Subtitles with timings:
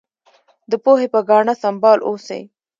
[0.71, 2.41] د پوهې په ګاڼه سمبال اوسئ.